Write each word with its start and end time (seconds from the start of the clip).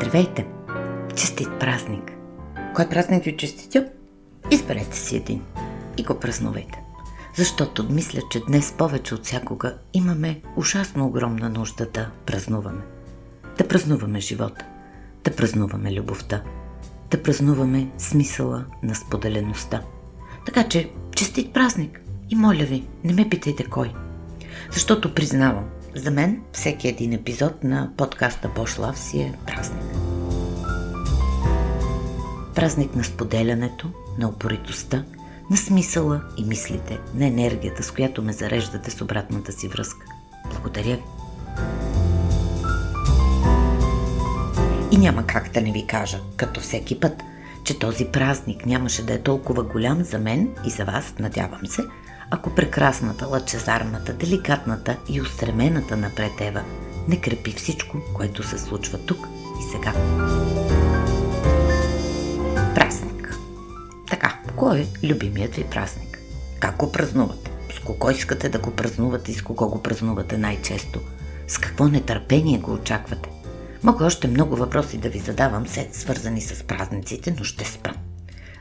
Здравейте! 0.00 0.46
Честит 1.16 1.48
празник! 1.60 2.12
Кой 2.74 2.88
празник 2.88 3.24
ви 3.24 3.36
честитя? 3.36 3.88
Изберете 4.50 4.96
си 4.96 5.16
един 5.16 5.42
и 5.96 6.02
го 6.02 6.20
празнувайте. 6.20 6.82
Защото 7.36 7.86
мисля, 7.90 8.20
че 8.30 8.44
днес 8.44 8.74
повече 8.78 9.14
от 9.14 9.24
всякога 9.24 9.74
имаме 9.92 10.40
ужасно 10.56 11.06
огромна 11.06 11.48
нужда 11.48 11.86
да 11.94 12.10
празнуваме. 12.26 12.82
Да 13.58 13.68
празнуваме 13.68 14.20
живота, 14.20 14.64
да 15.24 15.36
празнуваме 15.36 15.92
любовта, 15.92 16.42
да 17.10 17.22
празнуваме 17.22 17.90
смисъла 17.98 18.64
на 18.82 18.94
споделеността. 18.94 19.82
Така 20.46 20.68
че, 20.68 20.90
честит 21.16 21.52
празник! 21.52 22.00
И 22.30 22.36
моля 22.36 22.64
ви, 22.64 22.86
не 23.04 23.12
ме 23.12 23.28
питайте 23.28 23.64
кой. 23.64 23.94
Защото 24.72 25.14
признавам, 25.14 25.64
за 25.94 26.10
мен 26.10 26.40
всеки 26.52 26.88
един 26.88 27.12
епизод 27.12 27.64
на 27.64 27.90
подкаста 27.96 28.48
Бошлав 28.48 28.98
си 28.98 29.20
е 29.20 29.34
празник. 29.46 29.82
Празник 32.54 32.96
на 32.96 33.04
споделянето, 33.04 33.90
на 34.18 34.28
упоритостта, 34.28 35.04
на 35.50 35.56
смисъла 35.56 36.22
и 36.36 36.44
мислите, 36.44 36.98
на 37.14 37.26
енергията, 37.26 37.82
с 37.82 37.90
която 37.90 38.22
ме 38.22 38.32
зареждате 38.32 38.90
с 38.90 39.02
обратната 39.02 39.52
си 39.52 39.68
връзка. 39.68 40.06
Благодаря 40.50 40.96
ви! 40.96 41.02
И 44.92 44.98
няма 44.98 45.26
как 45.26 45.52
да 45.52 45.60
не 45.60 45.72
ви 45.72 45.86
кажа, 45.86 46.20
като 46.36 46.60
всеки 46.60 47.00
път, 47.00 47.22
че 47.64 47.78
този 47.78 48.04
празник 48.04 48.66
нямаше 48.66 49.06
да 49.06 49.14
е 49.14 49.22
толкова 49.22 49.62
голям 49.62 50.04
за 50.04 50.18
мен 50.18 50.48
и 50.66 50.70
за 50.70 50.84
вас, 50.84 51.14
надявам 51.18 51.66
се, 51.66 51.82
ако 52.30 52.54
прекрасната, 52.54 53.26
лъчезарната, 53.26 54.12
деликатната 54.12 54.96
и 55.08 55.20
устремената 55.20 55.96
напред 55.96 56.32
Ева 56.40 56.62
не 57.08 57.20
крепи 57.20 57.52
всичко, 57.52 57.96
което 58.14 58.42
се 58.42 58.58
случва 58.58 58.98
тук 58.98 59.28
и 59.60 59.72
сега. 59.72 59.92
Празник. 62.74 63.38
Така, 64.10 64.38
кой 64.56 64.78
е 64.80 65.06
любимият 65.06 65.54
ви 65.54 65.64
празник? 65.64 66.18
Как 66.60 66.76
го 66.76 66.92
празнувате? 66.92 67.50
С 67.76 67.78
кого 67.78 68.10
искате 68.10 68.48
да 68.48 68.58
го 68.58 68.70
празнувате 68.70 69.30
и 69.30 69.34
с 69.34 69.42
кого 69.42 69.68
го 69.68 69.82
празнувате 69.82 70.38
най-често? 70.38 71.00
С 71.48 71.58
какво 71.58 71.88
нетърпение 71.88 72.58
го 72.58 72.72
очаквате? 72.72 73.30
Мога 73.82 74.04
още 74.04 74.28
много 74.28 74.56
въпроси 74.56 74.98
да 74.98 75.08
ви 75.08 75.18
задавам, 75.18 75.66
се 75.66 75.88
свързани 75.92 76.40
с 76.40 76.62
празниците, 76.64 77.34
но 77.38 77.44
ще 77.44 77.64
спра. 77.64 77.94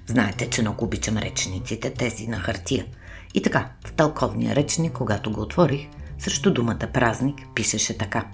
Знаете, 0.08 0.50
че 0.50 0.62
много 0.62 0.86
обичам 0.86 1.18
речениците, 1.18 1.94
тези 1.94 2.28
на 2.28 2.40
хартия– 2.40 2.86
и 3.34 3.42
така, 3.42 3.72
в 3.86 3.94
тълковния 3.94 4.56
речник, 4.56 4.94
когато 4.94 5.32
го 5.32 5.42
отворих, 5.42 5.88
срещу 6.20 6.54
думата 6.54 6.90
празник 6.94 7.36
пишеше 7.56 7.98
така. 7.98 8.26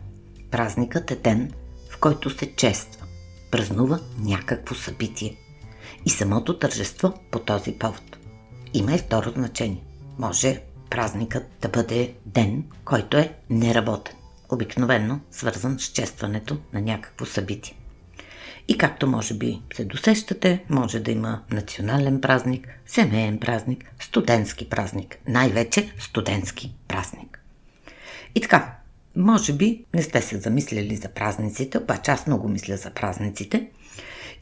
Празникът 0.52 1.12
е 1.12 1.16
ден, 1.16 1.52
в 1.92 2.00
който 2.00 2.30
се 2.30 2.56
чества, 2.56 3.06
празнува 3.52 4.00
някакво 4.20 4.76
събитие. 4.76 5.38
И 6.06 6.10
самото 6.10 6.60
тържество 6.60 7.14
по 7.32 7.40
този 7.40 7.72
повод. 7.72 8.18
Има 8.74 8.94
и 8.94 8.98
второ 8.98 9.32
значение. 9.32 9.84
Може 10.18 10.62
празникът 10.90 11.44
да 11.62 11.70
бъде 11.70 12.14
ден, 12.26 12.64
който 12.86 13.18
е 13.18 13.36
неработен, 13.50 14.16
обикновенно 14.50 15.20
свързан 15.32 15.80
с 15.80 15.84
честването 15.84 16.58
на 16.74 16.82
някакво 16.82 17.26
събитие. 17.26 17.76
И 18.68 18.78
както 18.78 19.08
може 19.08 19.34
би 19.34 19.62
се 19.76 19.86
досещате, 19.86 20.64
може 20.70 21.00
да 21.00 21.12
има 21.12 21.42
национален 21.52 22.22
празник, 22.22 22.68
семейен 22.86 23.40
празник, 23.40 23.92
студентски 24.00 24.70
празник. 24.70 25.18
Най-вече 25.28 25.94
студентски 26.00 26.74
празник. 26.88 27.40
И 28.36 28.42
така, 28.42 28.76
може 29.16 29.54
би 29.54 29.86
не 29.94 30.02
сте 30.02 30.22
се 30.22 30.38
замислили 30.38 30.96
за 30.96 31.10
празниците, 31.10 31.78
обаче 31.78 32.12
аз 32.12 32.28
много 32.28 32.50
мисля 32.50 32.78
за 32.78 32.90
празниците. 32.90 33.70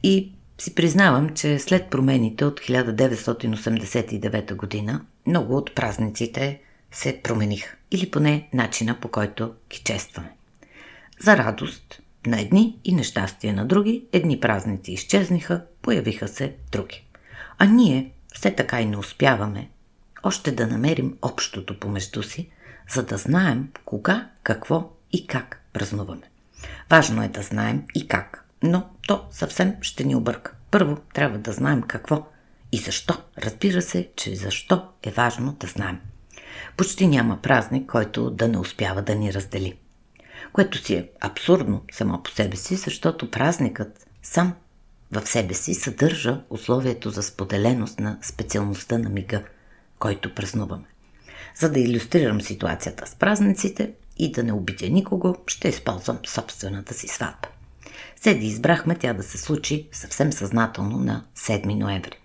И 0.03 0.31
си 0.57 0.75
признавам, 0.75 1.29
че 1.29 1.59
след 1.59 1.89
промените 1.89 2.45
от 2.45 2.59
1989 2.59 4.55
година, 4.55 5.05
много 5.27 5.57
от 5.57 5.75
празниците 5.75 6.59
се 6.91 7.21
промениха. 7.23 7.75
Или 7.91 8.11
поне 8.11 8.49
начина 8.53 8.99
по 8.99 9.07
който 9.07 9.53
ги 9.69 9.77
честваме. 9.77 10.31
За 11.19 11.37
радост, 11.37 12.01
на 12.27 12.41
едни 12.41 12.79
и 12.83 12.95
нещастие 12.95 13.53
на 13.53 13.65
други, 13.65 14.05
едни 14.11 14.39
празници 14.39 14.91
изчезниха, 14.91 15.65
появиха 15.81 16.27
се 16.27 16.55
други. 16.71 17.05
А 17.57 17.65
ние 17.65 18.11
все 18.33 18.51
така 18.51 18.81
и 18.81 18.85
не 18.85 18.97
успяваме 18.97 19.69
още 20.23 20.51
да 20.51 20.67
намерим 20.67 21.17
общото 21.21 21.79
помежду 21.79 22.23
си, 22.23 22.49
за 22.93 23.03
да 23.03 23.17
знаем 23.17 23.69
кога, 23.85 24.29
какво 24.43 24.89
и 25.11 25.27
как 25.27 25.61
празнуваме. 25.73 26.31
Важно 26.89 27.23
е 27.23 27.27
да 27.27 27.41
знаем 27.41 27.83
и 27.95 28.07
как, 28.07 28.45
но 28.63 28.89
то 29.07 29.25
съвсем 29.31 29.75
ще 29.81 30.03
ни 30.03 30.15
обърка. 30.15 30.53
Първо 30.71 30.97
трябва 31.13 31.37
да 31.37 31.51
знаем 31.51 31.81
какво 31.81 32.27
и 32.71 32.77
защо. 32.77 33.17
Разбира 33.37 33.81
се, 33.81 34.09
че 34.15 34.35
защо 34.35 34.87
е 35.03 35.11
важно 35.11 35.53
да 35.59 35.67
знаем. 35.67 35.99
Почти 36.77 37.07
няма 37.07 37.41
празник, 37.41 37.91
който 37.91 38.29
да 38.29 38.47
не 38.47 38.57
успява 38.57 39.01
да 39.01 39.15
ни 39.15 39.33
раздели 39.33 39.77
което 40.53 40.77
си 40.77 40.95
е 40.95 41.09
абсурдно 41.21 41.83
само 41.91 42.23
по 42.23 42.31
себе 42.31 42.57
си, 42.57 42.75
защото 42.75 43.31
празникът 43.31 44.07
сам 44.23 44.53
в 45.11 45.27
себе 45.27 45.53
си 45.53 45.73
съдържа 45.73 46.41
условието 46.49 47.09
за 47.09 47.23
споделеност 47.23 47.99
на 47.99 48.17
специалността 48.21 48.97
на 48.97 49.09
мига, 49.09 49.43
който 49.99 50.35
празнуваме. 50.35 50.85
За 51.55 51.71
да 51.71 51.79
иллюстрирам 51.79 52.41
ситуацията 52.41 53.07
с 53.07 53.15
празниците 53.15 53.91
и 54.17 54.31
да 54.31 54.43
не 54.43 54.53
обидя 54.53 54.89
никого, 54.89 55.35
ще 55.47 55.67
използвам 55.67 56.19
собствената 56.27 56.93
си 56.93 57.07
сватба. 57.07 57.47
Седи 58.15 58.45
избрахме 58.45 58.95
тя 58.95 59.13
да 59.13 59.23
се 59.23 59.37
случи 59.37 59.87
съвсем 59.91 60.33
съзнателно 60.33 60.97
на 60.97 61.23
7 61.37 61.75
ноември. 61.75 62.19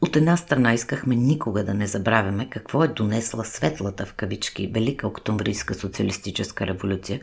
От 0.00 0.16
една 0.16 0.36
страна 0.36 0.74
искахме 0.74 1.16
никога 1.16 1.64
да 1.64 1.74
не 1.74 1.86
забравяме 1.86 2.50
какво 2.50 2.84
е 2.84 2.88
донесла 2.88 3.44
светлата 3.44 4.06
в 4.06 4.14
кавички 4.14 4.66
Велика 4.66 5.06
октомврийска 5.06 5.74
социалистическа 5.74 6.66
революция, 6.66 7.20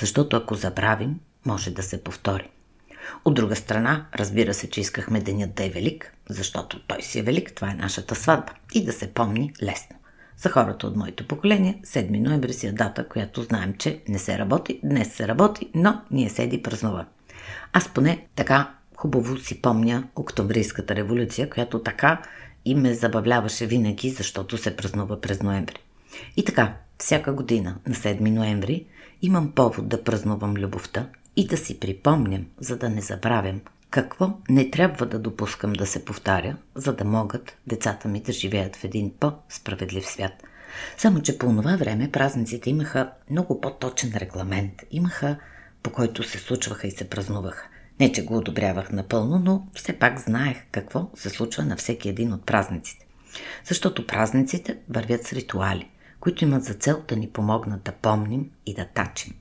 защото 0.00 0.36
ако 0.36 0.54
забравим, 0.54 1.20
може 1.46 1.70
да 1.70 1.82
се 1.82 2.04
повтори. 2.04 2.50
От 3.24 3.34
друга 3.34 3.56
страна, 3.56 4.06
разбира 4.14 4.54
се, 4.54 4.70
че 4.70 4.80
искахме 4.80 5.20
денят 5.20 5.54
да 5.54 5.64
е 5.64 5.70
велик, 5.70 6.14
защото 6.28 6.80
той 6.86 7.02
си 7.02 7.18
е 7.18 7.22
велик, 7.22 7.52
това 7.54 7.70
е 7.70 7.74
нашата 7.74 8.14
сватба 8.14 8.52
и 8.74 8.84
да 8.84 8.92
се 8.92 9.14
помни 9.14 9.52
лесно. 9.62 9.96
За 10.36 10.50
хората 10.50 10.86
от 10.86 10.96
моето 10.96 11.28
поколение, 11.28 11.80
7 11.84 12.20
ноември 12.20 12.52
си 12.52 12.66
е 12.66 12.72
дата, 12.72 13.08
която 13.08 13.42
знаем, 13.42 13.74
че 13.78 14.00
не 14.08 14.18
се 14.18 14.38
работи, 14.38 14.80
днес 14.84 15.12
се 15.12 15.28
работи, 15.28 15.70
но 15.74 16.00
ние 16.10 16.30
седи 16.30 16.62
празнува. 16.62 17.06
Аз 17.72 17.88
поне 17.88 18.26
така 18.36 18.74
хубаво 18.96 19.38
си 19.38 19.62
помня 19.62 20.04
Октомврийската 20.16 20.94
революция, 20.94 21.50
която 21.50 21.82
така 21.82 22.22
и 22.64 22.74
ме 22.74 22.94
забавляваше 22.94 23.66
винаги, 23.66 24.10
защото 24.10 24.58
се 24.58 24.76
празнува 24.76 25.20
през 25.20 25.42
ноември. 25.42 25.78
И 26.36 26.44
така, 26.44 26.76
всяка 26.98 27.32
година 27.32 27.76
на 27.86 27.94
7 27.94 28.30
ноември 28.30 28.86
имам 29.24 29.52
повод 29.52 29.88
да 29.88 30.04
празнувам 30.04 30.54
любовта 30.54 31.06
и 31.36 31.46
да 31.46 31.56
си 31.56 31.80
припомням, 31.80 32.46
за 32.60 32.76
да 32.76 32.88
не 32.88 33.00
забравям 33.00 33.60
какво 33.90 34.38
не 34.48 34.70
трябва 34.70 35.06
да 35.06 35.18
допускам 35.18 35.72
да 35.72 35.86
се 35.86 36.04
повтаря, 36.04 36.56
за 36.74 36.96
да 36.96 37.04
могат 37.04 37.56
децата 37.66 38.08
ми 38.08 38.20
да 38.20 38.32
живеят 38.32 38.76
в 38.76 38.84
един 38.84 39.12
по-справедлив 39.20 40.06
свят. 40.06 40.32
Само, 40.96 41.22
че 41.22 41.38
по 41.38 41.46
това 41.46 41.76
време 41.76 42.10
празниците 42.10 42.70
имаха 42.70 43.10
много 43.30 43.60
по-точен 43.60 44.12
регламент, 44.16 44.72
имаха 44.90 45.36
по 45.82 45.90
който 45.90 46.22
се 46.22 46.38
случваха 46.38 46.86
и 46.86 46.90
се 46.90 47.08
празнуваха. 47.10 47.68
Не, 48.00 48.12
че 48.12 48.24
го 48.24 48.36
одобрявах 48.36 48.92
напълно, 48.92 49.38
но 49.38 49.66
все 49.74 49.92
пак 49.92 50.20
знаех 50.20 50.56
какво 50.72 51.10
се 51.14 51.30
случва 51.30 51.64
на 51.64 51.76
всеки 51.76 52.08
един 52.08 52.32
от 52.32 52.46
празниците. 52.46 53.06
Защото 53.64 54.06
празниците 54.06 54.78
вървят 54.88 55.24
с 55.24 55.32
ритуали, 55.32 55.90
които 56.24 56.44
имат 56.44 56.64
за 56.64 56.74
цел 56.74 57.02
да 57.08 57.16
ни 57.16 57.30
помогнат 57.30 57.82
да 57.82 57.92
помним 57.92 58.50
и 58.66 58.74
да 58.74 58.84
тачим. 58.84 59.34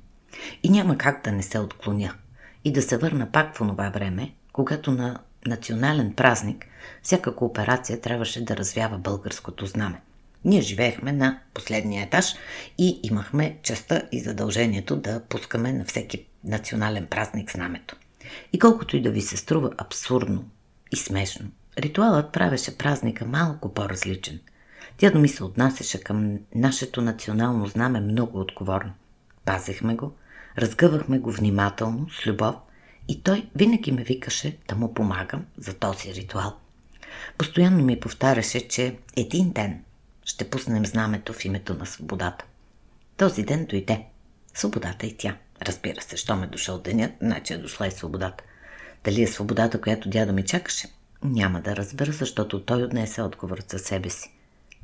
И 0.64 0.70
няма 0.70 0.98
как 0.98 1.24
да 1.24 1.32
не 1.32 1.44
се 1.44 1.60
отклоня 1.60 2.16
и 2.64 2.72
да 2.72 2.82
се 2.82 2.98
върна 2.98 3.32
пак 3.32 3.56
в 3.56 3.62
онова 3.62 3.90
време, 3.90 4.34
когато 4.54 4.92
на 4.92 5.20
национален 5.46 6.14
празник 6.14 6.66
всяка 7.04 7.36
кооперация 7.36 8.02
трябваше 8.02 8.46
да 8.46 8.58
развява 8.58 8.98
българското 8.98 9.66
знаме. 9.66 10.02
Ние 10.46 10.62
живеехме 10.62 11.12
на 11.12 11.40
последния 11.54 12.04
етаж 12.04 12.34
и 12.78 13.00
имахме 13.04 13.58
честа 13.64 14.08
и 14.12 14.20
задължението 14.20 14.96
да 14.96 15.22
пускаме 15.30 15.74
на 15.74 15.86
всеки 15.86 16.26
национален 16.44 17.06
празник 17.06 17.52
знамето. 17.52 17.96
И 18.54 18.60
колкото 18.60 18.98
и 18.98 19.02
да 19.02 19.12
ви 19.12 19.22
се 19.22 19.38
струва 19.38 19.72
абсурдно 19.78 20.46
и 20.92 20.96
смешно, 20.96 21.48
ритуалът 21.78 22.34
правеше 22.34 22.78
празника 22.78 23.26
малко 23.26 23.74
по-различен. 23.74 24.40
Тя 24.98 25.12
ми 25.12 25.28
се 25.28 25.44
отнасяше 25.44 26.04
към 26.04 26.40
нашето 26.56 27.02
национално 27.02 27.68
знаме 27.68 28.00
много 28.00 28.40
отговорно. 28.40 28.94
Пазехме 29.46 29.96
го, 29.96 30.14
разгъвахме 30.58 31.20
го 31.20 31.32
внимателно, 31.32 32.08
с 32.10 32.28
любов 32.28 32.56
и 33.08 33.24
той 33.24 33.50
винаги 33.56 33.92
ме 33.92 34.04
викаше 34.04 34.58
да 34.68 34.76
му 34.76 34.94
помагам 34.94 35.46
за 35.58 35.74
този 35.74 36.14
ритуал. 36.14 36.54
Постоянно 37.38 37.84
ми 37.84 38.00
повтаряше, 38.00 38.68
че 38.68 38.96
един 39.16 39.52
ден 39.52 39.84
ще 40.26 40.50
пуснем 40.50 40.86
знамето 40.86 41.34
в 41.34 41.46
името 41.46 41.74
на 41.74 41.86
свободата. 41.86 42.46
Този 43.18 43.44
ден 43.44 43.66
дойде. 43.66 44.06
Свободата 44.54 45.06
и 45.06 45.18
тя. 45.18 45.38
Разбира 45.62 46.02
се, 46.02 46.18
що 46.18 46.36
ме 46.36 46.48
дошъл 46.48 46.80
денят, 46.80 47.12
значи 47.22 47.54
е 47.54 47.58
дошла 47.58 47.88
и 47.88 47.92
свободата. 47.92 48.44
Дали 49.04 49.24
е 49.24 49.28
свободата, 49.28 49.82
която 49.82 50.10
дядо 50.10 50.34
ми 50.34 50.46
чакаше? 50.46 50.88
Няма 51.24 51.62
да 51.62 51.76
разбера, 51.76 52.12
защото 52.12 52.66
той 52.66 52.84
отнесе 52.84 53.22
отговорът 53.22 53.70
за 53.70 53.80
себе 53.80 54.10
си. 54.10 54.32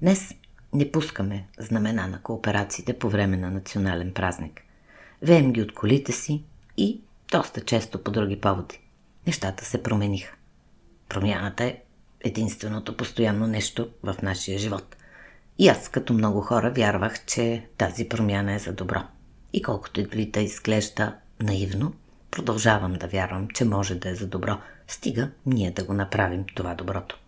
Днес 0.01 0.36
не 0.74 0.92
пускаме 0.92 1.48
знамена 1.57 2.07
на 2.07 2.22
кооперациите 2.22 3.00
по 3.00 3.10
време 3.10 3.38
на 3.38 3.51
национален 3.51 4.13
празник. 4.13 4.62
Веем 5.22 5.54
ги 5.54 5.62
от 5.62 5.74
колите 5.74 6.12
си 6.12 6.44
и 6.78 7.01
доста 7.31 7.62
често 7.62 8.04
по 8.04 8.12
други 8.12 8.42
поводи. 8.42 8.80
Нещата 9.28 9.66
се 9.66 9.84
промениха. 9.84 10.36
Промяната 11.10 11.63
е 11.63 11.81
единственото 12.22 12.98
постоянно 12.98 13.48
нещо 13.48 13.90
в 14.04 14.16
нашия 14.24 14.60
живот. 14.60 14.96
И 15.57 15.68
аз, 15.68 15.90
като 15.90 16.13
много 16.13 16.42
хора, 16.42 16.72
вярвах, 16.72 17.25
че 17.25 17.68
тази 17.78 18.10
промяна 18.10 18.54
е 18.54 18.60
за 18.60 18.74
добро. 18.74 19.04
И 19.54 19.62
колкото 19.62 20.02
и 20.02 20.25
да 20.25 20.40
изглежда 20.40 21.16
наивно, 21.40 21.94
продължавам 22.31 22.94
да 22.94 23.07
вярвам, 23.07 23.48
че 23.48 23.66
може 23.66 23.95
да 23.95 24.10
е 24.10 24.16
за 24.16 24.28
добро. 24.28 24.57
Стига 24.88 25.30
ние 25.45 25.72
да 25.72 25.84
го 25.84 25.94
направим 25.94 26.45
това 26.56 26.75
доброто. 26.75 27.19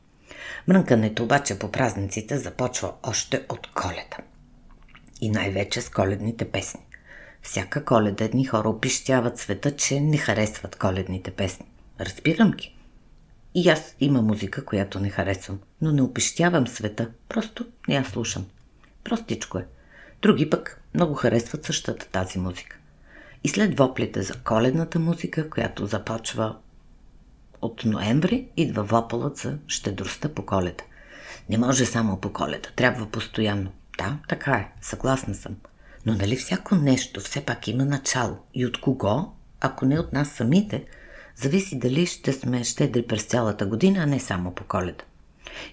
Мрънкането 0.67 1.23
обаче 1.23 1.59
по 1.59 1.71
празниците 1.71 2.37
започва 2.37 2.93
още 3.03 3.45
от 3.49 3.67
коледа. 3.73 4.17
И 5.21 5.29
най-вече 5.29 5.81
с 5.81 5.89
коледните 5.89 6.51
песни. 6.51 6.81
Всяка 7.41 7.85
коледа 7.85 8.25
едни 8.25 8.45
хора 8.45 8.69
опищяват 8.69 9.37
света, 9.37 9.75
че 9.75 9.99
не 9.99 10.17
харесват 10.17 10.75
коледните 10.75 11.31
песни. 11.31 11.65
Разбирам 11.99 12.51
ги. 12.51 12.75
И 13.55 13.69
аз 13.69 13.95
има 13.99 14.21
музика, 14.21 14.65
която 14.65 14.99
не 14.99 15.09
харесвам, 15.09 15.59
но 15.81 15.91
не 15.91 16.01
опищявам 16.01 16.67
света, 16.67 17.09
просто 17.29 17.65
не 17.87 17.95
я 17.95 18.05
слушам. 18.05 18.45
Простичко 19.03 19.57
е. 19.57 19.65
Други 20.21 20.49
пък 20.49 20.81
много 20.93 21.13
харесват 21.13 21.65
същата 21.65 22.07
тази 22.07 22.39
музика. 22.39 22.77
И 23.43 23.49
след 23.49 23.77
воплите 23.77 24.21
за 24.21 24.33
коледната 24.33 24.99
музика, 24.99 25.49
която 25.49 25.85
започва 25.85 26.57
от 27.61 27.85
ноември, 27.85 28.47
идва 28.57 28.83
вополът 28.83 29.37
за 29.37 29.57
щедростта 29.67 30.29
по 30.29 30.45
коледа. 30.45 30.83
Не 31.49 31.57
може 31.57 31.85
само 31.85 32.17
по 32.17 32.33
коледа, 32.33 32.69
трябва 32.75 33.05
постоянно. 33.05 33.71
Да, 33.97 34.17
така 34.27 34.51
е, 34.51 34.71
съгласна 34.81 35.35
съм. 35.35 35.55
Но 36.05 36.13
нали 36.13 36.35
всяко 36.35 36.75
нещо 36.75 37.19
все 37.19 37.45
пак 37.45 37.67
има 37.67 37.85
начало? 37.85 38.37
И 38.53 38.65
от 38.65 38.81
кого, 38.81 39.31
ако 39.61 39.85
не 39.85 39.99
от 39.99 40.13
нас 40.13 40.29
самите– 40.29 40.85
Зависи 41.35 41.79
дали 41.79 42.05
ще 42.05 42.33
сме 42.33 42.63
щедри 42.63 43.07
през 43.07 43.23
цялата 43.23 43.65
година, 43.65 44.03
а 44.03 44.05
не 44.05 44.19
само 44.19 44.55
по 44.55 44.63
коледа. 44.63 45.03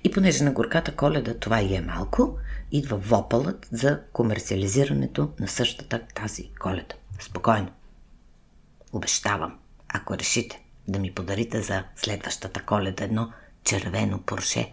И 0.05 0.11
понеже 0.11 0.45
на 0.45 0.53
горката 0.53 0.97
коледа 0.97 1.39
това 1.39 1.61
и 1.61 1.75
е 1.75 1.81
малко, 1.81 2.37
идва 2.73 2.97
вопълът 2.97 3.69
за 3.73 4.01
комерциализирането 4.13 5.31
на 5.41 5.49
същата 5.49 6.01
тази 6.15 6.51
коледа. 6.61 6.95
Спокойно. 7.21 7.69
Обещавам, 8.93 9.59
ако 9.89 10.19
решите 10.19 10.63
да 10.89 10.99
ми 10.99 11.15
подарите 11.15 11.63
за 11.63 11.85
следващата 11.97 12.63
коледа 12.63 13.05
едно 13.05 13.33
червено 13.65 14.23
порше, 14.23 14.73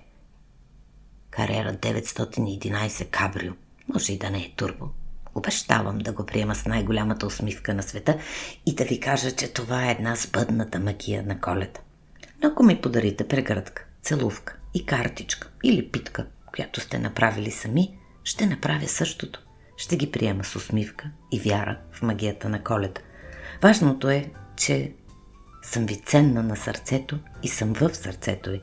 карера 1.29 1.73
911 1.73 3.09
кабрио, 3.09 3.53
може 3.94 4.13
и 4.13 4.17
да 4.17 4.29
не 4.29 4.39
е 4.39 4.53
турбо, 4.56 4.89
Обещавам 5.35 5.97
да 5.97 6.12
го 6.12 6.25
приема 6.25 6.56
с 6.56 6.65
най-голямата 6.65 7.25
усмивка 7.25 7.73
на 7.73 7.83
света 7.83 8.17
и 8.65 8.75
да 8.75 8.83
ви 8.83 9.00
кажа, 9.00 9.31
че 9.31 9.53
това 9.53 9.85
е 9.85 9.91
една 9.91 10.15
сбъдната 10.15 10.79
магия 10.79 11.23
на 11.23 11.41
коледа. 11.41 11.79
Но 12.44 12.50
ако 12.50 12.63
ми 12.63 12.81
подарите 12.81 13.27
прегръдка, 13.27 13.85
целувка 14.01 14.57
и 14.73 14.85
картичка 14.85 15.50
или 15.63 15.91
питка, 15.91 16.25
която 16.45 16.81
сте 16.81 17.00
направили 17.00 17.51
сами, 17.51 17.97
ще 18.23 18.45
направя 18.45 18.88
същото. 18.88 19.41
Ще 19.77 19.97
ги 19.97 20.11
приема 20.11 20.44
с 20.44 20.56
усмивка 20.56 21.11
и 21.31 21.39
вяра 21.39 21.79
в 21.91 22.01
магията 22.01 22.50
на 22.50 22.63
коледа. 22.63 23.01
Важното 23.61 24.09
е, 24.09 24.31
че 24.57 24.94
съм 25.65 25.85
ви 25.85 25.95
ценна 25.95 26.44
на 26.44 26.56
сърцето 26.56 27.19
и 27.44 27.47
съм 27.47 27.73
в 27.73 27.95
сърцето 27.95 28.50
ви. 28.50 28.62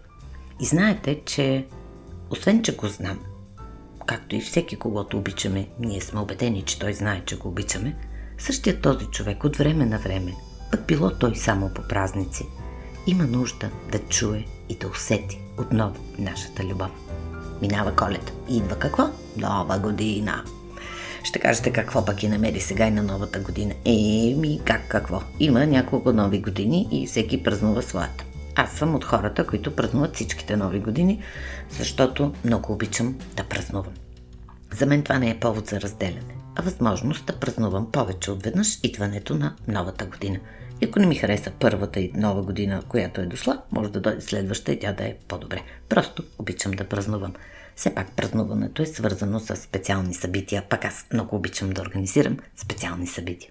И 0.60 0.64
знаете, 0.64 1.20
че 1.26 1.66
освен, 2.30 2.62
че 2.62 2.76
го 2.76 2.86
знам, 2.86 3.18
както 4.06 4.36
и 4.36 4.40
всеки, 4.40 4.76
когато 4.76 5.18
обичаме, 5.18 5.68
ние 5.80 6.00
сме 6.00 6.20
убедени, 6.20 6.62
че 6.62 6.78
той 6.78 6.94
знае, 6.94 7.22
че 7.26 7.36
го 7.36 7.48
обичаме, 7.48 7.96
същия 8.38 8.80
този 8.80 9.06
човек 9.06 9.44
от 9.44 9.56
време 9.56 9.86
на 9.86 9.98
време, 9.98 10.34
пък 10.70 10.86
било 10.86 11.10
той 11.10 11.36
само 11.36 11.70
по 11.74 11.82
празници, 11.88 12.44
има 13.06 13.24
нужда 13.24 13.70
да 13.92 13.98
чуе 13.98 14.44
и 14.68 14.74
да 14.74 14.88
усети 14.88 15.40
отново 15.58 16.04
нашата 16.18 16.64
любов. 16.64 16.90
Минава 17.62 17.96
колед. 17.96 18.32
Идва 18.48 18.78
какво? 18.78 19.08
Нова 19.36 19.78
година. 19.78 20.44
Ще 21.24 21.38
кажете 21.38 21.72
какво 21.72 22.04
пък 22.04 22.22
и 22.22 22.28
намери 22.28 22.60
сега 22.60 22.86
и 22.86 22.90
на 22.90 23.02
новата 23.02 23.40
година. 23.40 23.74
Еми, 23.84 24.60
как 24.64 24.88
какво? 24.88 25.22
Има 25.40 25.66
няколко 25.66 26.12
нови 26.12 26.40
години 26.40 26.88
и 26.90 27.06
всеки 27.06 27.42
празнува 27.42 27.82
своята. 27.82 28.24
Аз 28.54 28.72
съм 28.72 28.94
от 28.94 29.04
хората, 29.04 29.46
които 29.46 29.76
празнуват 29.76 30.14
всичките 30.14 30.56
нови 30.56 30.80
години, 30.80 31.22
защото 31.70 32.32
много 32.44 32.72
обичам 32.72 33.18
да 33.36 33.44
празнувам. 33.44 33.92
За 34.72 34.86
мен 34.86 35.02
това 35.02 35.18
не 35.18 35.30
е 35.30 35.40
повод 35.40 35.66
за 35.66 35.80
разделяне, 35.80 36.34
а 36.56 36.62
възможност 36.62 37.26
да 37.26 37.38
празнувам 37.38 37.92
повече 37.92 38.30
от 38.30 38.42
веднъж 38.42 38.78
идването 38.82 39.34
на 39.34 39.54
новата 39.68 40.06
година. 40.06 40.38
И 40.80 40.84
ако 40.84 40.98
не 40.98 41.06
ми 41.06 41.14
хареса 41.14 41.52
първата 41.60 42.00
и 42.00 42.12
нова 42.14 42.42
година, 42.42 42.82
която 42.88 43.20
е 43.20 43.26
дошла, 43.26 43.62
може 43.72 43.90
да 43.90 44.00
дойде 44.00 44.20
следваща 44.20 44.72
и 44.72 44.78
тя 44.78 44.92
да 44.92 45.04
е 45.04 45.16
по-добре. 45.28 45.62
Просто 45.88 46.24
обичам 46.38 46.72
да 46.72 46.84
празнувам. 46.84 47.34
Все 47.82 47.94
пак 47.94 48.12
празнуването 48.12 48.82
е 48.82 48.86
свързано 48.86 49.40
с 49.40 49.56
специални 49.56 50.14
събития, 50.14 50.64
пак 50.68 50.84
аз 50.84 51.06
много 51.12 51.36
обичам 51.36 51.70
да 51.70 51.82
организирам 51.82 52.38
специални 52.56 53.06
събития. 53.06 53.50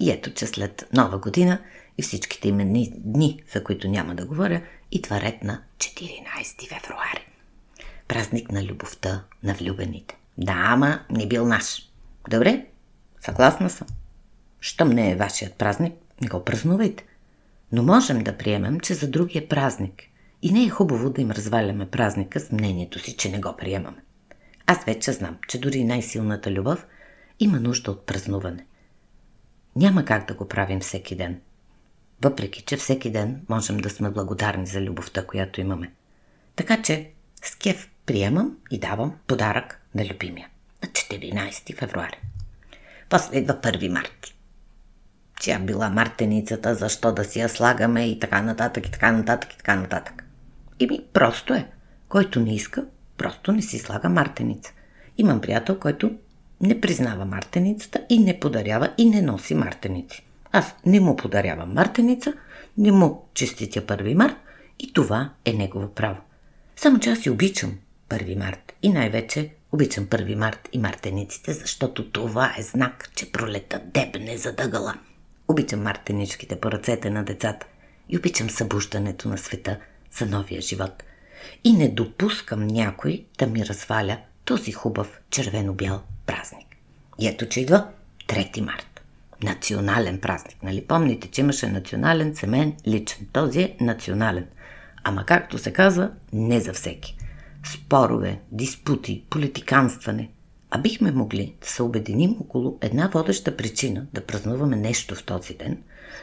И 0.00 0.10
ето, 0.10 0.34
че 0.34 0.46
след 0.46 0.88
нова 0.92 1.18
година 1.18 1.58
и 1.98 2.02
всичките 2.02 2.48
именни 2.48 2.92
дни, 2.96 3.42
за 3.52 3.64
които 3.64 3.88
няма 3.88 4.14
да 4.14 4.26
говоря, 4.26 4.62
идва 4.92 5.20
ред 5.20 5.44
на 5.44 5.62
14 5.78 6.68
февруари. 6.68 7.26
Празник 8.08 8.52
на 8.52 8.64
любовта 8.64 9.24
на 9.42 9.54
влюбените. 9.54 10.16
Да, 10.38 10.54
ама 10.56 11.00
не 11.10 11.28
бил 11.28 11.46
наш. 11.46 11.90
Добре, 12.30 12.66
съгласна 13.20 13.70
съм. 13.70 13.88
Щом 14.60 14.88
не 14.88 15.10
е 15.10 15.16
вашият 15.16 15.54
празник, 15.54 15.94
не 16.20 16.28
го 16.28 16.44
празнувайте. 16.44 17.04
Но 17.72 17.82
можем 17.82 18.24
да 18.24 18.38
приемем, 18.38 18.80
че 18.80 18.94
за 18.94 19.08
други 19.10 19.38
е 19.38 19.48
празник. 19.48 20.09
И 20.42 20.52
не 20.52 20.64
е 20.64 20.68
хубаво 20.68 21.10
да 21.10 21.20
им 21.22 21.30
разваляме 21.30 21.90
празника 21.90 22.40
с 22.40 22.52
мнението 22.52 22.98
си, 22.98 23.16
че 23.16 23.30
не 23.30 23.40
го 23.40 23.56
приемаме. 23.58 24.02
Аз 24.66 24.84
вече 24.84 25.12
знам, 25.12 25.38
че 25.48 25.60
дори 25.60 25.84
най-силната 25.84 26.52
любов 26.52 26.86
има 27.40 27.60
нужда 27.60 27.90
от 27.90 28.06
празнуване. 28.06 28.66
Няма 29.76 30.04
как 30.04 30.28
да 30.28 30.34
го 30.34 30.48
правим 30.48 30.80
всеки 30.80 31.16
ден. 31.16 31.40
Въпреки, 32.22 32.62
че 32.62 32.76
всеки 32.76 33.10
ден 33.10 33.40
можем 33.48 33.76
да 33.76 33.90
сме 33.90 34.10
благодарни 34.10 34.66
за 34.66 34.80
любовта, 34.80 35.26
която 35.26 35.60
имаме. 35.60 35.92
Така 36.56 36.82
че 36.82 37.10
с 37.44 37.54
кеф 37.54 37.90
приемам 38.06 38.56
и 38.70 38.78
давам 38.78 39.16
подарък 39.26 39.80
на 39.94 40.04
любимия 40.06 40.48
на 40.82 40.88
14 40.88 41.76
февруари. 41.76 42.20
После 43.08 43.38
идва 43.38 43.54
1 43.54 43.88
март. 43.88 44.34
Тя 45.40 45.58
била 45.58 45.90
мартеницата, 45.90 46.74
защо 46.74 47.12
да 47.12 47.24
си 47.24 47.40
я 47.40 47.48
слагаме 47.48 48.08
и 48.08 48.18
така 48.18 48.42
нататък, 48.42 48.86
и 48.86 48.90
така 48.90 49.12
нататък, 49.12 49.52
и 49.52 49.56
така 49.56 49.76
нататък. 49.76 50.19
И 50.80 50.86
ми 50.86 51.00
просто 51.12 51.54
е. 51.54 51.68
Който 52.08 52.40
не 52.40 52.54
иска, 52.54 52.84
просто 53.16 53.52
не 53.52 53.62
си 53.62 53.78
слага 53.78 54.08
мартеница. 54.08 54.72
Имам 55.18 55.40
приятел, 55.40 55.78
който 55.78 56.12
не 56.60 56.80
признава 56.80 57.24
мартеницата 57.24 58.06
и 58.08 58.18
не 58.18 58.40
подарява 58.40 58.94
и 58.98 59.04
не 59.04 59.22
носи 59.22 59.54
мартеници. 59.54 60.22
Аз 60.52 60.74
не 60.86 61.00
му 61.00 61.16
подарявам 61.16 61.74
мартеница, 61.74 62.32
не 62.78 62.92
му 62.92 63.28
честитя 63.34 63.80
1 63.80 64.14
март 64.14 64.36
и 64.78 64.92
това 64.92 65.30
е 65.44 65.52
негово 65.52 65.94
право. 65.94 66.18
Само 66.76 66.98
че 66.98 67.10
аз 67.10 67.18
си 67.18 67.30
обичам 67.30 67.78
1 68.08 68.38
март 68.38 68.72
и 68.82 68.88
най-вече 68.88 69.50
обичам 69.72 70.06
1 70.06 70.34
март 70.34 70.68
и 70.72 70.78
мартениците, 70.78 71.52
защото 71.52 72.10
това 72.10 72.54
е 72.58 72.62
знак, 72.62 73.10
че 73.16 73.32
пролета 73.32 73.80
дебне 73.84 74.36
задъгала. 74.36 74.94
Обичам 75.48 75.82
мартеничките 75.82 76.60
по 76.60 76.72
ръцете 76.72 77.10
на 77.10 77.24
децата 77.24 77.66
и 78.08 78.18
обичам 78.18 78.50
събуждането 78.50 79.28
на 79.28 79.38
света 79.38 79.76
за 80.12 80.26
новия 80.26 80.60
живот. 80.60 81.02
И 81.64 81.72
не 81.72 81.88
допускам 81.88 82.66
някой 82.66 83.24
да 83.38 83.46
ми 83.46 83.66
разваля 83.66 84.18
този 84.44 84.72
хубав 84.72 85.20
червено-бял 85.30 86.02
празник. 86.26 86.66
И 87.18 87.28
ето, 87.28 87.48
че 87.48 87.60
идва 87.60 87.86
3 88.28 88.60
март. 88.60 89.00
Национален 89.42 90.20
празник. 90.20 90.62
Нали 90.62 90.84
помните, 90.86 91.28
че 91.28 91.40
имаше 91.40 91.66
национален, 91.66 92.36
семен, 92.36 92.76
личен. 92.86 93.26
Този 93.32 93.60
е 93.60 93.76
национален. 93.80 94.46
Ама 95.04 95.26
както 95.26 95.58
се 95.58 95.72
казва, 95.72 96.10
не 96.32 96.60
за 96.60 96.72
всеки. 96.72 97.16
Спорове, 97.66 98.40
диспути, 98.52 99.24
политиканстване. 99.30 100.30
А 100.70 100.78
бихме 100.78 101.12
могли 101.12 101.54
да 101.60 101.66
се 101.66 101.82
обединим 101.82 102.36
около 102.40 102.78
една 102.80 103.10
водеща 103.14 103.56
причина 103.56 104.06
да 104.12 104.26
празнуваме 104.26 104.76
нещо 104.76 105.14
в 105.14 105.24
този 105.24 105.54
ден, 105.54 105.82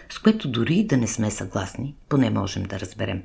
с 0.10 0.20
което 0.20 0.48
дори 0.48 0.84
да 0.84 0.98
не 0.98 1.08
сме 1.08 1.32
съгласни, 1.32 1.96
поне 2.10 2.30
можем 2.30 2.64
да 2.64 2.80
разберем. 2.80 3.24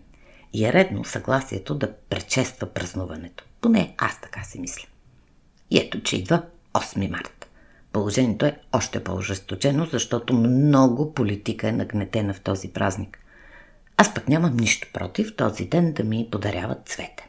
И 0.52 0.64
е 0.64 0.72
редно 0.72 1.04
съгласието 1.04 1.74
да 1.74 1.92
предшества 1.92 2.66
празнуването. 2.66 3.44
Поне 3.60 3.94
аз 3.98 4.20
така 4.20 4.42
си 4.42 4.60
мисля. 4.60 4.88
И 5.70 5.78
ето, 5.78 6.02
че 6.02 6.16
идва 6.16 6.42
8 6.74 7.10
март. 7.10 7.50
Положението 7.92 8.46
е 8.46 8.58
още 8.72 9.04
по-ожесточено, 9.04 9.86
защото 9.86 10.34
много 10.34 11.14
политика 11.14 11.68
е 11.68 11.72
нагнетена 11.72 12.34
в 12.34 12.40
този 12.40 12.68
празник. 12.68 13.18
Аз 13.96 14.14
пък 14.14 14.28
нямам 14.28 14.56
нищо 14.56 14.88
против 14.92 15.36
този 15.36 15.64
ден 15.64 15.92
да 15.92 16.04
ми 16.04 16.28
подаряват 16.30 16.88
цвете. 16.88 17.28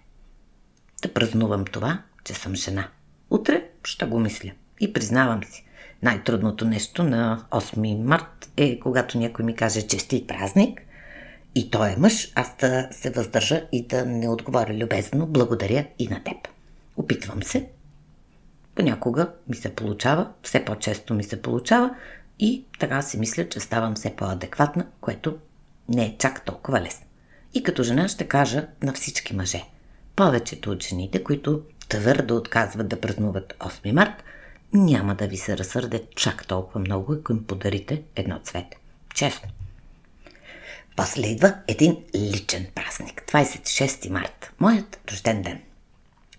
Да 1.02 1.14
празнувам 1.14 1.66
това, 1.66 2.02
че 2.24 2.34
съм 2.34 2.56
жена. 2.56 2.88
Утре 3.30 3.70
ще 3.84 4.06
го 4.06 4.20
мисля. 4.20 4.52
И 4.80 4.94
признавам 4.94 5.44
си, 5.44 5.66
най-трудното 6.02 6.66
нещо 6.66 7.04
на 7.04 7.46
8 7.52 8.04
март 8.04 8.52
е 8.58 8.80
когато 8.80 9.18
някой 9.18 9.46
ми 9.46 9.56
каже 9.56 9.88
честит 9.88 10.28
празник 10.28 10.82
и 11.56 11.72
той 11.72 11.90
е 11.90 11.96
мъж, 11.98 12.32
аз 12.36 12.56
да 12.60 12.88
се 12.92 13.10
въздържа 13.10 13.68
и 13.72 13.88
да 13.88 14.06
не 14.06 14.30
отговоря 14.30 14.74
любезно, 14.74 15.28
благодаря 15.28 15.88
и 16.00 16.08
на 16.08 16.24
теб. 16.24 16.38
Опитвам 16.98 17.44
се. 17.44 17.70
Понякога 18.76 19.32
ми 19.48 19.56
се 19.56 19.76
получава, 19.76 20.32
все 20.44 20.66
по-често 20.66 21.14
ми 21.14 21.24
се 21.24 21.42
получава 21.42 21.96
и 22.40 22.66
така 22.80 23.02
си 23.02 23.20
мисля, 23.20 23.50
че 23.50 23.60
ставам 23.60 23.96
все 23.96 24.16
по-адекватна, 24.16 24.88
което 25.02 25.38
не 25.90 26.06
е 26.06 26.16
чак 26.18 26.46
толкова 26.46 26.82
лесно. 26.82 27.06
И 27.54 27.64
като 27.64 27.84
жена 27.84 28.08
ще 28.08 28.28
кажа 28.28 28.68
на 28.82 28.94
всички 28.94 29.36
мъже. 29.36 29.64
Повечето 30.16 30.72
от 30.72 30.84
жените, 30.84 31.24
които 31.24 31.62
твърдо 31.90 32.38
отказват 32.38 32.88
да 32.88 33.02
празнуват 33.02 33.54
8 33.60 33.92
март, 33.92 34.24
няма 34.74 35.16
да 35.16 35.28
ви 35.28 35.38
се 35.38 35.58
разсърдят 35.58 36.16
чак 36.16 36.48
толкова 36.48 36.80
много, 36.80 37.14
ако 37.14 37.32
им 37.32 37.44
подарите 37.44 38.04
едно 38.16 38.40
цвете. 38.44 38.78
Честно. 39.16 39.50
Последва 40.96 41.56
един 41.68 41.98
личен 42.16 42.68
празник. 42.76 43.24
26 43.28 44.10
март. 44.10 44.54
Моят 44.60 45.00
рожден 45.12 45.42
ден. 45.42 45.62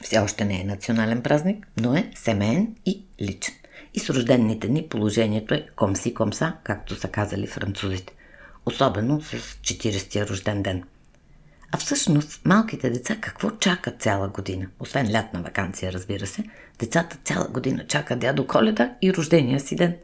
Все 0.00 0.18
още 0.18 0.44
не 0.44 0.60
е 0.60 0.64
национален 0.64 1.22
празник, 1.22 1.66
но 1.80 1.94
е 1.94 2.10
семейен 2.14 2.76
и 2.86 3.02
личен. 3.20 3.54
И 3.94 4.00
с 4.00 4.10
рождените 4.10 4.68
ни 4.68 4.88
положението 4.88 5.54
е 5.54 5.66
комси 5.76 6.14
комса, 6.14 6.52
както 6.64 6.96
са 6.96 7.08
казали 7.08 7.46
французите. 7.46 8.12
Особено 8.66 9.20
с 9.22 9.36
40-я 9.36 10.28
рожден 10.28 10.62
ден. 10.62 10.82
А 11.72 11.76
всъщност 11.76 12.40
малките 12.44 12.90
деца 12.90 13.16
какво 13.20 13.50
чакат 13.50 14.02
цяла 14.02 14.28
година? 14.28 14.66
Освен 14.80 15.12
лятна 15.12 15.42
вакансия, 15.42 15.92
разбира 15.92 16.26
се. 16.26 16.44
Децата 16.78 17.18
цяла 17.24 17.48
година 17.48 17.86
чакат 17.86 18.18
дядо 18.18 18.46
Коледа 18.46 18.92
и 19.02 19.14
рождения 19.14 19.60
си 19.60 19.76
ден. 19.76 19.96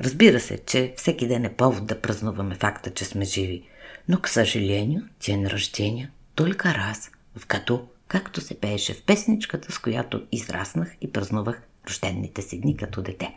Разбира 0.00 0.40
се, 0.40 0.58
че 0.58 0.94
всеки 0.96 1.28
ден 1.28 1.44
е 1.44 1.52
повод 1.52 1.86
да 1.86 2.00
празнуваме 2.00 2.54
факта, 2.54 2.90
че 2.90 3.04
сме 3.04 3.24
живи. 3.24 3.62
Но, 4.08 4.20
к 4.20 4.28
съжалению, 4.28 5.02
ден 5.26 5.46
рождения 5.46 6.10
только 6.34 6.68
раз, 6.68 7.10
в 7.36 7.46
като, 7.46 7.88
както 8.08 8.40
се 8.40 8.60
пееше 8.60 8.94
в 8.94 9.02
песничката, 9.02 9.72
с 9.72 9.78
която 9.78 10.26
израснах 10.32 10.96
и 11.00 11.12
празнувах 11.12 11.62
рождените 11.88 12.42
си 12.42 12.60
дни 12.60 12.76
като 12.76 13.02
дете. 13.02 13.34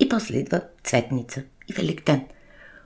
И 0.00 0.08
после 0.08 0.38
идва 0.38 0.62
Цветница 0.84 1.42
и 1.68 1.72
Великтен. 1.72 2.26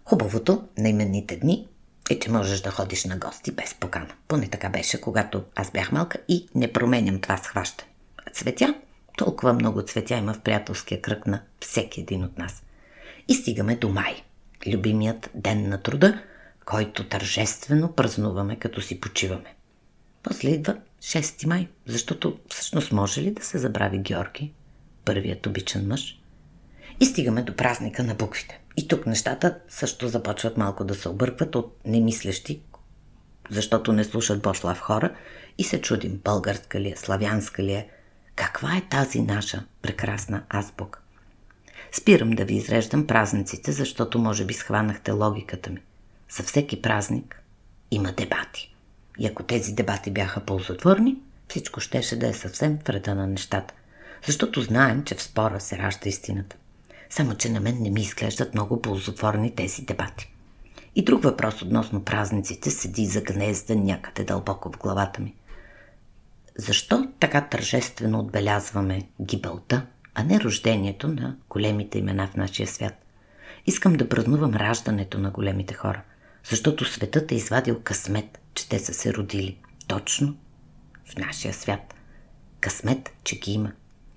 Хубавото 0.04 0.68
на 0.78 0.88
именните 0.88 1.36
дни 1.36 1.68
е, 2.10 2.18
че 2.18 2.30
можеш 2.30 2.60
да 2.60 2.70
ходиш 2.70 3.04
на 3.04 3.16
гости 3.16 3.50
без 3.52 3.74
покана. 3.74 4.14
Поне 4.28 4.48
така 4.48 4.68
беше, 4.68 5.00
когато 5.00 5.44
аз 5.54 5.70
бях 5.70 5.92
малка 5.92 6.18
и 6.28 6.48
не 6.54 6.72
променям 6.72 7.20
това 7.20 7.36
схващане. 7.36 7.90
А 8.26 8.30
цветя? 8.30 8.74
Толкова 9.16 9.52
много 9.52 9.82
цветя 9.82 10.16
има 10.16 10.34
в 10.34 10.40
приятелския 10.40 11.00
кръг 11.00 11.26
на 11.26 11.42
всеки 11.60 12.00
един 12.00 12.24
от 12.24 12.38
нас. 12.38 12.62
И 13.28 13.34
стигаме 13.34 13.76
до 13.76 13.88
май. 13.88 14.22
Любимият 14.66 15.30
ден 15.34 15.68
на 15.68 15.82
труда, 15.82 16.22
който 16.64 17.08
тържествено 17.08 17.92
празнуваме, 17.92 18.58
като 18.58 18.80
си 18.80 19.00
почиваме. 19.00 19.54
После 20.22 20.48
идва 20.48 20.76
6 21.02 21.46
май, 21.46 21.68
защото 21.86 22.38
всъщност 22.48 22.92
може 22.92 23.22
ли 23.22 23.30
да 23.30 23.44
се 23.44 23.58
забрави 23.58 23.98
Георги, 23.98 24.52
първият 25.04 25.46
обичан 25.46 25.86
мъж? 25.86 26.20
И 27.00 27.06
стигаме 27.06 27.42
до 27.42 27.56
празника 27.56 28.04
на 28.04 28.14
буквите. 28.14 28.60
И 28.76 28.88
тук 28.88 29.06
нещата 29.06 29.58
също 29.68 30.08
започват 30.08 30.56
малко 30.56 30.84
да 30.84 30.94
се 30.94 31.08
объркват 31.08 31.56
от 31.56 31.80
немислещи, 31.86 32.62
защото 33.50 33.92
не 33.92 34.04
слушат 34.04 34.42
Бошлав 34.42 34.78
хора 34.80 35.14
и 35.58 35.64
се 35.64 35.80
чудим 35.80 36.20
българска 36.24 36.80
ли 36.80 36.88
е, 36.88 36.96
славянска 36.96 37.62
ли 37.62 37.72
е. 37.72 37.88
Каква 38.34 38.76
е 38.76 38.88
тази 38.90 39.20
наша 39.20 39.64
прекрасна 39.82 40.42
азбука? 40.48 41.00
Спирам 41.92 42.30
да 42.30 42.44
ви 42.44 42.54
изреждам 42.54 43.06
празниците, 43.06 43.72
защото 43.72 44.18
може 44.18 44.44
би 44.44 44.54
схванахте 44.54 45.10
логиката 45.12 45.70
ми. 45.70 45.80
За 46.36 46.42
всеки 46.42 46.82
празник 46.82 47.42
има 47.90 48.12
дебати. 48.12 48.74
И 49.18 49.26
ако 49.26 49.42
тези 49.42 49.74
дебати 49.74 50.10
бяха 50.10 50.40
ползотворни, 50.40 51.16
всичко 51.48 51.80
щеше 51.80 52.18
да 52.18 52.28
е 52.28 52.32
съвсем 52.32 52.78
в 52.84 52.88
реда 52.88 53.14
на 53.14 53.26
нещата. 53.26 53.74
Защото 54.26 54.62
знаем, 54.62 55.04
че 55.04 55.14
в 55.14 55.22
спора 55.22 55.60
се 55.60 55.78
ражда 55.78 56.08
истината. 56.08 56.56
Само, 57.10 57.34
че 57.34 57.48
на 57.48 57.60
мен 57.60 57.82
не 57.82 57.90
ми 57.90 58.00
изглеждат 58.00 58.54
много 58.54 58.82
ползотворни 58.82 59.54
тези 59.54 59.82
дебати. 59.82 60.34
И 60.94 61.04
друг 61.04 61.22
въпрос 61.22 61.62
относно 61.62 62.04
празниците 62.04 62.70
седи 62.70 63.06
за 63.06 63.20
гнезда 63.20 63.74
някъде 63.74 64.24
дълбоко 64.24 64.72
в 64.72 64.78
главата 64.78 65.22
ми. 65.22 65.34
Защо 66.58 67.08
така 67.20 67.48
тържествено 67.48 68.18
отбелязваме 68.18 69.02
гибелта, 69.20 69.86
а 70.14 70.24
не 70.24 70.40
рождението 70.40 71.08
на 71.08 71.36
големите 71.50 71.98
имена 71.98 72.26
в 72.26 72.36
нашия 72.36 72.66
свят? 72.66 72.94
Искам 73.66 73.92
да 73.92 74.08
празнувам 74.08 74.54
раждането 74.54 75.18
на 75.18 75.30
големите 75.30 75.74
хора, 75.74 76.02
защото 76.44 76.84
светът 76.84 77.32
е 77.32 77.34
извадил 77.34 77.80
късмет, 77.80 78.38
че 78.54 78.68
те 78.68 78.78
са 78.78 78.94
се 78.94 79.14
родили 79.14 79.58
точно 79.86 80.36
в 81.04 81.16
нашия 81.16 81.54
свят. 81.54 81.94
Късмет, 82.60 83.10
че 83.24 83.38
ги 83.38 83.52
има. 83.52 83.72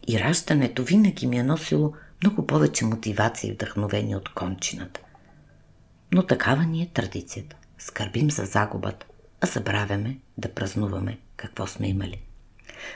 И 0.07 0.19
раждането 0.19 0.83
винаги 0.83 1.27
ми 1.27 1.37
е 1.37 1.43
носило– 1.43 1.93
много 2.23 2.47
повече 2.47 2.85
мотивация 2.85 3.49
и 3.49 3.53
вдъхновение 3.53 4.15
от 4.15 4.29
кончината. 4.29 4.99
Но 6.11 6.25
такава 6.25 6.63
ни 6.63 6.81
е 6.81 6.89
традицията. 6.93 7.55
Скърбим 7.77 8.31
за 8.31 8.45
загубата, 8.45 9.05
а 9.41 9.47
забравяме 9.47 10.17
да 10.37 10.53
празнуваме 10.53 11.19
какво 11.35 11.67
сме 11.67 11.87
имали. 11.87 12.21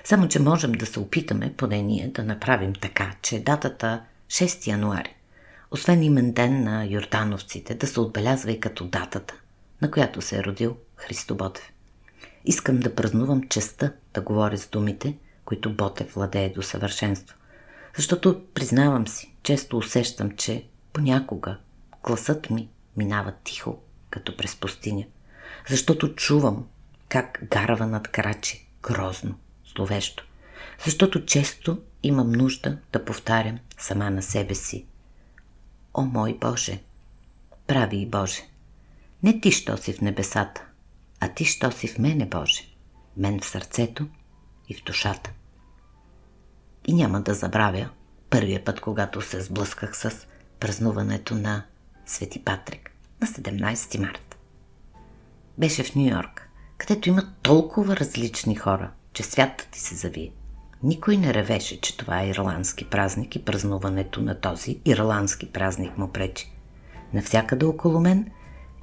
Само, 0.04 0.28
че 0.28 0.40
можем 0.40 0.72
да 0.72 0.86
се 0.86 1.00
опитаме, 1.00 1.54
поне 1.58 1.82
ние, 1.82 2.08
да 2.08 2.24
направим 2.24 2.74
така, 2.74 3.16
че 3.22 3.40
датата 3.40 4.04
6 4.28 4.68
януари, 4.68 5.16
освен 5.72 6.04
имен 6.04 6.32
ден 6.32 6.64
на 6.64 6.86
юрдановците, 6.86 7.76
да 7.76 7.88
се 7.88 8.00
отбелязва 8.00 8.52
и 8.52 8.60
като 8.60 8.86
датата, 8.86 9.34
на 9.82 9.92
която 9.92 10.22
се 10.22 10.38
е 10.38 10.44
родил 10.44 10.78
Христо 10.96 11.36
Ботев. 11.36 11.72
Искам 12.46 12.80
да 12.80 12.96
празнувам 12.96 13.50
честа 13.50 13.94
да 14.14 14.22
говоря 14.22 14.58
с 14.58 14.70
думите, 14.70 15.18
които 15.46 15.76
Ботев 15.76 16.14
владее 16.14 16.50
до 16.50 16.62
съвършенство. 16.62 17.38
Защото, 17.96 18.46
признавам 18.54 19.08
си, 19.08 19.34
често 19.44 19.78
усещам, 19.78 20.32
че 20.32 20.66
понякога 20.94 21.58
гласът 22.04 22.50
ми 22.50 22.70
минава 22.98 23.34
тихо, 23.44 23.80
като 24.10 24.38
през 24.38 24.56
пустиня. 24.56 25.06
Защото 25.70 26.16
чувам 26.16 26.68
как 27.10 27.40
гарва 27.52 27.88
над 27.88 28.08
крачи, 28.08 28.68
грозно, 28.84 29.36
зловещо. 29.76 30.26
Защото 30.86 31.26
често 31.26 31.82
имам 32.04 32.32
нужда 32.32 32.78
да 32.94 33.06
повтарям 33.06 33.60
сама 33.78 34.10
на 34.10 34.24
себе 34.24 34.56
си. 34.56 34.86
О, 35.94 36.02
мой 36.02 36.38
Боже! 36.42 36.80
Прави 37.68 37.98
и 37.98 38.06
Боже! 38.06 38.42
Не 39.24 39.42
ти, 39.42 39.52
що 39.52 39.78
си 39.78 39.94
в 39.94 40.02
небесата, 40.02 40.66
а 41.20 41.28
ти, 41.28 41.46
що 41.46 41.72
си 41.72 41.88
в 41.88 42.00
мене, 42.00 42.26
Боже! 42.26 42.64
Мен 43.18 43.40
в 43.40 43.46
сърцето 43.46 44.08
и 44.70 44.74
в 44.74 44.84
душата. 44.84 45.32
И 46.88 46.94
няма 46.94 47.22
да 47.22 47.34
забравя 47.34 47.90
първия 48.30 48.66
път, 48.66 48.82
когато 48.82 49.22
се 49.22 49.42
сблъсках 49.42 49.98
с 49.98 50.28
празнуването 50.60 51.36
на 51.36 51.66
Свети 52.06 52.44
Патрик 52.44 52.92
на 53.22 53.28
17 53.28 54.00
март. 54.00 54.38
Беше 55.58 55.84
в 55.84 55.96
Нью 55.96 56.10
Йорк, 56.10 56.50
където 56.78 57.10
има 57.10 57.34
толкова 57.42 57.98
различни 57.98 58.56
хора, 58.56 58.92
че 59.14 59.24
святът 59.24 59.68
ти 59.68 59.80
се 59.80 59.96
завие. 59.96 60.32
Никой 60.84 61.18
не 61.18 61.34
ревеше, 61.34 61.82
че 61.82 61.98
това 61.98 62.22
е 62.22 62.30
ирландски 62.30 62.86
празник 62.86 63.36
и 63.36 63.46
празнуването 63.46 64.22
на 64.22 64.40
този 64.40 64.80
ирландски 64.86 65.52
празник 65.52 65.98
му 65.98 66.08
пречи. 66.08 66.52
Навсякъде 67.14 67.66
около 67.66 68.00
мен 68.00 68.32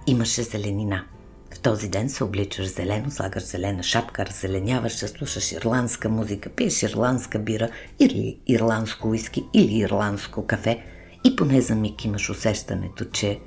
имаше 0.06 0.42
зеленина– 0.42 1.04
в 1.54 1.60
този 1.60 1.88
ден 1.88 2.10
се 2.10 2.24
обличаш 2.24 2.66
зелено, 2.66 3.10
слагаш 3.10 3.42
зелена 3.42 3.82
шапка, 3.82 4.26
раззеленяваш 4.26 4.92
слушаш 4.92 5.52
ирландска 5.52 6.08
музика, 6.08 6.50
пиеш 6.50 6.82
ирландска 6.82 7.38
бира 7.38 7.68
или 7.98 8.38
ирландско 8.46 9.08
уиски 9.08 9.44
или 9.54 9.78
ирландско 9.78 10.46
кафе 10.46 10.84
и 11.24 11.36
поне 11.36 11.60
за 11.60 11.74
миг 11.74 12.04
имаш 12.04 12.30
усещането, 12.30 13.04
че 13.04 13.40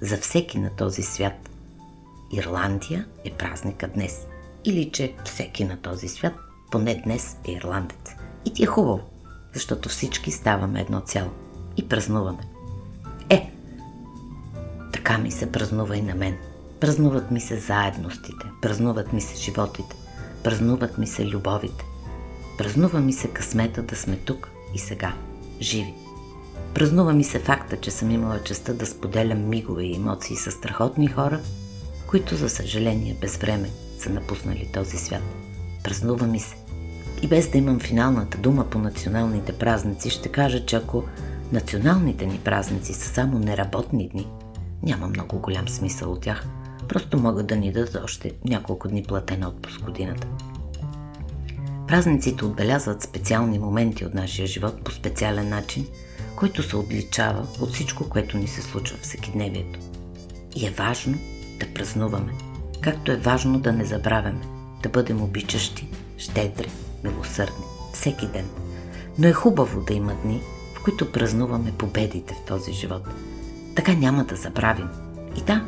за 0.00 0.16
всеки 0.16 0.58
на 0.58 0.76
този 0.76 1.02
свят 1.02 1.50
Ирландия 2.32 3.06
е 3.24 3.30
празника 3.30 3.88
днес. 3.88 4.26
Или 4.64 4.90
че 4.90 5.14
всеки 5.24 5.64
на 5.64 5.76
този 5.76 6.08
свят 6.08 6.34
поне 6.74 7.02
днес 7.04 7.36
е 7.48 7.52
ирландец. 7.52 8.14
И 8.44 8.52
ти 8.52 8.62
е 8.62 8.66
хубаво, 8.66 9.00
защото 9.54 9.88
всички 9.88 10.30
ставаме 10.30 10.80
едно 10.80 11.00
цяло 11.00 11.30
и 11.76 11.88
празнуваме. 11.88 12.42
Е, 13.30 13.52
така 14.92 15.18
ми 15.18 15.30
се 15.30 15.52
празнува 15.52 15.96
и 15.96 16.02
на 16.02 16.14
мен– 16.14 16.36
Празнуват 16.84 17.30
ми 17.30 17.40
се 17.40 17.58
заедностите, 17.58 18.46
празнуват 18.62 19.12
ми 19.12 19.20
се 19.20 19.42
животите, 19.42 19.96
празнуват 20.42 20.98
ми 20.98 21.06
се 21.06 21.26
любовите. 21.26 21.84
Празнува 22.58 23.00
ми 23.00 23.12
се 23.12 23.28
късмета 23.28 23.82
да 23.82 23.96
сме 23.96 24.16
тук 24.16 24.50
и 24.74 24.78
сега, 24.78 25.14
живи. 25.60 25.94
Празнува 26.74 27.12
ми 27.12 27.24
се 27.24 27.38
факта, 27.38 27.76
че 27.76 27.90
съм 27.90 28.10
имала 28.10 28.42
честа 28.42 28.74
да 28.74 28.86
споделям 28.86 29.48
мигове 29.48 29.84
и 29.84 29.96
емоции 29.96 30.36
с 30.36 30.50
страхотни 30.50 31.08
хора, 31.08 31.40
които 32.06 32.36
за 32.36 32.48
съжаление 32.48 33.16
без 33.20 33.36
време 33.36 33.70
са 33.98 34.10
напуснали 34.10 34.70
този 34.72 34.96
свят. 34.96 35.22
Празнува 35.84 36.26
ми 36.26 36.40
се. 36.40 36.56
И 37.24 37.26
без 37.26 37.48
да 37.50 37.58
имам 37.58 37.80
финалната 37.80 38.38
дума 38.38 38.70
по 38.70 38.78
националните 38.78 39.52
празници, 39.52 40.10
ще 40.10 40.28
кажа, 40.28 40.66
че 40.66 40.76
ако 40.76 41.04
националните 41.52 42.26
ни 42.26 42.40
празници 42.44 42.94
са 42.94 43.08
само 43.08 43.38
неработни 43.38 44.08
дни, 44.08 44.28
няма 44.82 45.08
много 45.08 45.38
голям 45.38 45.68
смисъл 45.68 46.12
от 46.12 46.20
тях. 46.20 46.46
Просто 46.88 47.18
могат 47.18 47.46
да 47.46 47.56
ни 47.56 47.72
дадат 47.72 48.04
още 48.04 48.32
няколко 48.44 48.88
дни 48.88 49.02
платен 49.02 49.44
отпуск 49.44 49.80
годината. 49.80 50.26
Празниците 51.88 52.44
отбелязват 52.44 53.02
специални 53.02 53.58
моменти 53.58 54.04
от 54.04 54.14
нашия 54.14 54.46
живот 54.46 54.84
по 54.84 54.90
специален 54.90 55.48
начин, 55.48 55.86
който 56.36 56.62
се 56.62 56.76
отличава 56.76 57.46
от 57.60 57.72
всичко, 57.72 58.08
което 58.08 58.36
ни 58.36 58.46
се 58.46 58.62
случва 58.62 58.96
в 58.96 59.00
всекидневието. 59.00 59.78
И 60.56 60.66
е 60.66 60.70
важно 60.70 61.18
да 61.60 61.74
празнуваме, 61.74 62.32
както 62.80 63.12
е 63.12 63.16
важно 63.16 63.58
да 63.60 63.72
не 63.72 63.84
забравяме, 63.84 64.40
да 64.82 64.88
бъдем 64.88 65.22
обичащи, 65.22 65.88
щедри, 66.18 66.68
милосърдни, 67.04 67.64
всеки 67.92 68.26
ден. 68.26 68.48
Но 69.18 69.28
е 69.28 69.32
хубаво 69.32 69.80
да 69.80 69.94
има 69.94 70.14
дни, 70.14 70.42
в 70.74 70.84
които 70.84 71.12
празнуваме 71.12 71.72
победите 71.78 72.34
в 72.34 72.46
този 72.46 72.72
живот. 72.72 73.02
Така 73.76 73.94
няма 73.94 74.24
да 74.24 74.36
забравим. 74.36 74.88
И 75.36 75.40
да, 75.40 75.64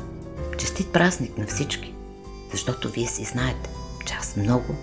честит 0.59 0.93
празник 0.93 1.39
на 1.39 1.47
всички, 1.47 1.95
защото 2.53 2.89
вие 2.89 3.07
си 3.07 3.25
знаете, 3.25 3.71
че 4.07 4.15
аз 4.15 4.37
много 4.37 4.75